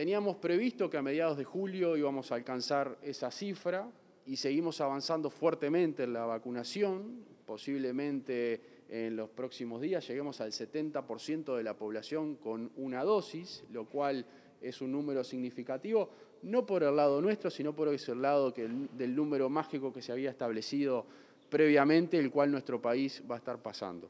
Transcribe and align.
Teníamos 0.00 0.36
previsto 0.36 0.88
que 0.88 0.96
a 0.96 1.02
mediados 1.02 1.36
de 1.36 1.44
julio 1.44 1.94
íbamos 1.94 2.32
a 2.32 2.36
alcanzar 2.36 2.96
esa 3.02 3.30
cifra 3.30 3.86
y 4.24 4.36
seguimos 4.36 4.80
avanzando 4.80 5.28
fuertemente 5.28 6.04
en 6.04 6.14
la 6.14 6.24
vacunación. 6.24 7.22
Posiblemente 7.44 8.62
en 8.88 9.14
los 9.14 9.28
próximos 9.28 9.82
días 9.82 10.08
lleguemos 10.08 10.40
al 10.40 10.52
70% 10.52 11.54
de 11.54 11.62
la 11.62 11.76
población 11.76 12.36
con 12.36 12.72
una 12.76 13.04
dosis, 13.04 13.62
lo 13.72 13.90
cual 13.90 14.24
es 14.62 14.80
un 14.80 14.90
número 14.90 15.22
significativo, 15.22 16.08
no 16.44 16.64
por 16.64 16.82
el 16.82 16.96
lado 16.96 17.20
nuestro, 17.20 17.50
sino 17.50 17.76
por 17.76 17.88
el 17.88 18.22
lado 18.22 18.52
del 18.52 19.14
número 19.14 19.50
mágico 19.50 19.92
que 19.92 20.00
se 20.00 20.12
había 20.12 20.30
establecido 20.30 21.04
previamente, 21.50 22.16
el 22.16 22.30
cual 22.30 22.50
nuestro 22.50 22.80
país 22.80 23.22
va 23.30 23.34
a 23.34 23.38
estar 23.38 23.58
pasando. 23.58 24.08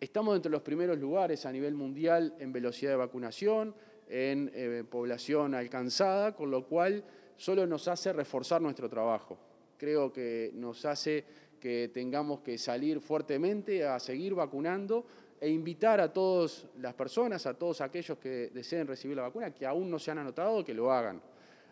Estamos 0.00 0.34
entre 0.34 0.50
los 0.50 0.62
primeros 0.62 0.98
lugares 0.98 1.44
a 1.44 1.52
nivel 1.52 1.74
mundial 1.74 2.34
en 2.38 2.54
velocidad 2.54 2.92
de 2.92 2.96
vacunación, 2.96 3.74
en 4.08 4.50
eh, 4.54 4.84
población 4.88 5.54
alcanzada, 5.54 6.34
con 6.34 6.50
lo 6.50 6.66
cual 6.66 7.04
solo 7.36 7.66
nos 7.66 7.88
hace 7.88 8.12
reforzar 8.12 8.62
nuestro 8.62 8.88
trabajo. 8.88 9.38
Creo 9.76 10.12
que 10.12 10.50
nos 10.54 10.84
hace 10.84 11.24
que 11.60 11.90
tengamos 11.92 12.40
que 12.40 12.58
salir 12.58 13.00
fuertemente 13.00 13.84
a 13.84 13.98
seguir 13.98 14.34
vacunando 14.34 15.06
e 15.40 15.50
invitar 15.50 16.00
a 16.00 16.12
todas 16.12 16.66
las 16.78 16.94
personas, 16.94 17.46
a 17.46 17.54
todos 17.54 17.80
aquellos 17.80 18.18
que 18.18 18.50
deseen 18.52 18.86
recibir 18.86 19.16
la 19.16 19.24
vacuna, 19.24 19.52
que 19.52 19.66
aún 19.66 19.90
no 19.90 19.98
se 19.98 20.10
han 20.10 20.18
anotado, 20.18 20.64
que 20.64 20.72
lo 20.72 20.92
hagan. 20.92 21.20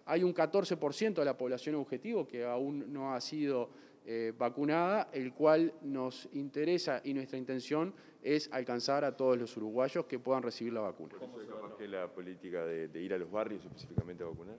Hay 0.07 0.23
un 0.23 0.35
14% 0.35 1.15
de 1.15 1.25
la 1.25 1.37
población 1.37 1.77
objetivo 1.77 2.27
que 2.27 2.45
aún 2.45 2.93
no 2.93 3.15
ha 3.15 3.21
sido 3.21 3.71
eh, 4.07 4.35
vacunada, 4.37 5.09
el 5.13 5.33
cual 5.33 5.73
nos 5.81 6.29
interesa 6.33 7.01
y 7.05 7.15
nuestra 7.15 7.39
intención 7.39 7.95
es 8.23 8.51
alcanzar 8.53 9.03
a 9.05 9.17
todos 9.17 9.39
los 9.39 9.57
uruguayos 9.57 10.05
que 10.05 10.19
puedan 10.19 10.43
recibir 10.43 10.75
la 10.75 10.81
vacuna. 10.81 11.15
¿Cómo 11.85 11.93
se 11.93 12.01
la 12.01 12.09
política 12.09 12.65
de, 12.65 13.03
ir 13.03 13.13
a 13.13 13.19
los 13.19 13.31
barrios 13.31 13.63
específicamente 13.65 14.23
a 14.23 14.27
vacunar? 14.27 14.57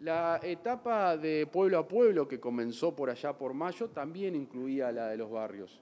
La 0.00 0.38
etapa 0.42 1.16
de 1.16 1.46
pueblo 1.46 1.78
a 1.78 1.88
pueblo 1.88 2.28
que 2.28 2.38
comenzó 2.38 2.94
por 2.94 3.08
allá 3.08 3.32
por 3.32 3.54
mayo 3.54 3.88
también 3.88 4.34
incluía 4.34 4.92
la 4.92 5.08
de 5.08 5.16
los 5.16 5.30
barrios. 5.30 5.80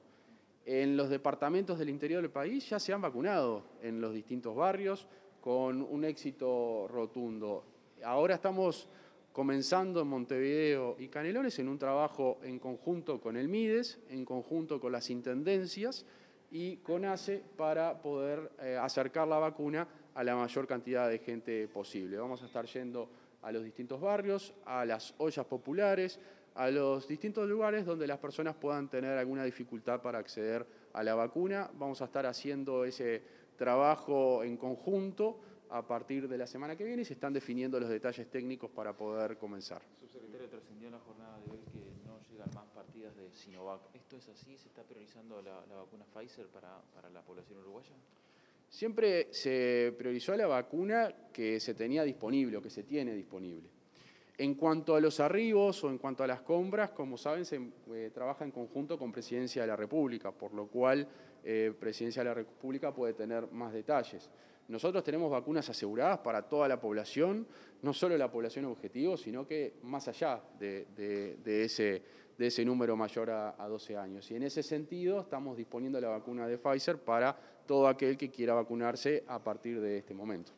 En 0.65 0.97
los 0.97 1.11
departamentos 1.11 1.79
del 1.79 1.89
interior 1.89 2.23
del 2.23 2.31
país 2.31 2.69
ya 2.69 2.79
se 2.79 2.93
han 2.93 3.01
vacunado 3.01 3.65
en 3.83 4.01
los 4.01 4.15
distintos 4.15 4.55
barrios 4.55 5.09
con 5.41 5.83
un 5.83 6.05
éxito 6.05 6.87
rotundo. 6.89 7.65
Ahora 8.05 8.37
estamos 8.37 8.89
comenzando 9.33 10.03
en 10.03 10.07
Montevideo 10.07 10.97
y 11.01 11.09
Canelones 11.09 11.59
en 11.59 11.69
un 11.69 11.79
trabajo 11.79 12.39
en 12.43 12.61
conjunto 12.61 13.21
con 13.21 13.37
el 13.37 13.49
MIDES, 13.49 13.99
en 14.09 14.25
conjunto 14.25 14.81
con 14.81 14.93
las 14.93 15.11
intendencias 15.11 16.07
y 16.53 16.77
con 16.79 17.05
ACE 17.05 17.43
para 17.57 18.03
poder 18.03 18.53
eh, 18.61 18.77
acercar 18.81 19.27
la 19.27 19.39
vacuna 19.39 19.89
a 20.15 20.25
la 20.25 20.35
mayor 20.37 20.67
cantidad 20.67 21.09
de 21.09 21.19
gente 21.19 21.69
posible. 21.69 22.19
Vamos 22.19 22.43
a 22.43 22.47
estar 22.47 22.67
yendo 22.67 23.09
a 23.43 23.53
los 23.53 23.65
distintos 23.65 24.01
barrios, 24.01 24.53
a 24.65 24.85
las 24.85 25.15
ollas 25.19 25.47
populares, 25.47 26.19
a 26.55 26.71
los 26.71 27.07
distintos 27.07 27.49
lugares 27.49 27.87
donde 27.87 28.07
las 28.07 28.19
personas 28.19 28.55
puedan 28.57 28.89
tener 28.89 29.17
alguna 29.17 29.45
dificultad 29.45 30.03
para 30.03 30.19
acceder 30.19 30.67
a 30.93 31.03
la 31.03 31.15
vacuna. 31.15 31.71
Vamos 31.75 32.03
a 32.03 32.07
estar 32.07 32.27
haciendo 32.27 32.85
ese 32.85 33.23
trabajo 33.57 34.43
en 34.43 34.57
conjunto 34.57 35.41
a 35.71 35.87
partir 35.87 36.29
de 36.29 36.37
la 36.37 36.47
semana 36.47 36.77
que 36.77 36.85
viene 36.85 37.03
y 37.03 37.05
se 37.05 37.15
están 37.15 37.33
definiendo 37.33 37.79
los 37.79 37.89
detalles 37.89 38.29
técnicos 38.29 38.71
para 38.71 38.93
poder 38.93 39.39
comenzar. 39.39 39.83
Subsecretario, 40.01 40.49
trascendió 40.49 40.89
en 40.89 40.95
la 40.95 41.01
jornada 41.01 41.39
de 41.39 41.51
hoy 41.53 41.61
que 41.73 41.79
no 42.05 42.19
llegan 42.29 42.51
más 42.55 42.67
partidas 42.75 43.15
de 43.17 43.31
Sinovac. 43.33 43.81
¿Esto 43.95 44.17
es 44.17 44.29
así? 44.29 44.59
¿Se 44.59 44.69
está 44.69 44.83
priorizando 44.83 45.41
la, 45.41 45.61
vacuna 45.77 46.05
Pfizer 46.13 46.49
para, 46.49 46.81
para 46.93 47.09
la 47.11 47.23
población 47.23 47.61
uruguaya? 47.61 47.95
Siempre 48.71 49.29
se 49.33 49.93
priorizó 49.99 50.37
la 50.37 50.47
vacuna 50.47 51.13
que 51.33 51.59
se 51.59 51.75
tenía 51.75 52.05
disponible 52.05 52.57
o 52.57 52.63
que 52.63 52.71
se 52.71 52.85
tiene 52.85 53.13
disponible. 53.15 53.69
En 54.41 54.55
cuanto 54.55 54.97
a 54.97 55.01
los 55.03 55.21
arribos 55.21 55.85
o 55.85 55.91
en 55.91 55.99
cuanto 55.99 56.25
a 56.25 56.27
las 56.27 56.41
compras, 56.41 56.93
como 56.93 57.19
saben, 57.19 57.45
se 57.45 57.61
eh, 57.93 58.11
trabaja 58.11 58.43
en 58.43 58.51
conjunto 58.51 58.99
con 58.99 59.13
Presidencia 59.13 59.61
de 59.61 59.69
la 59.69 59.77
República, 59.77 60.33
por 60.33 60.55
lo 60.55 60.67
cual 60.67 61.07
eh, 61.45 61.75
Presidencia 61.79 62.23
de 62.23 62.31
la 62.31 62.35
República 62.35 62.91
puede 62.91 63.13
tener 63.13 63.53
más 63.53 63.71
detalles. 63.71 64.31
Nosotros 64.69 65.05
tenemos 65.05 65.31
vacunas 65.31 65.69
aseguradas 65.69 66.21
para 66.21 66.49
toda 66.49 66.69
la 66.69 66.81
población, 66.81 67.47
no 67.83 67.93
solo 67.93 68.17
la 68.17 68.33
población 68.33 68.65
objetivo, 68.65 69.19
sino 69.19 69.47
que 69.47 69.75
más 69.83 70.09
allá 70.09 70.41
de, 70.59 70.87
ese, 71.45 72.65
número 72.65 72.97
mayor 72.97 73.29
a, 73.29 73.63
a, 73.63 73.69
12 73.69 73.99
años. 73.99 74.31
Y 74.31 74.37
en 74.37 74.45
ese 74.45 74.63
sentido 74.63 75.21
estamos 75.21 75.55
disponiendo 75.55 76.01
la 76.01 76.09
vacuna 76.09 76.49
de 76.49 76.57
Pfizer 76.57 76.97
para 76.97 77.37
todo 77.67 77.87
aquel 77.87 78.17
que 78.17 78.31
quiera 78.31 78.55
vacunarse 78.55 79.23
a 79.27 79.45
partir 79.45 79.83
de 79.83 79.99
este 79.99 80.15
momento. 80.15 80.53